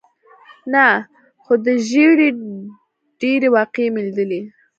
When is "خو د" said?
1.43-1.67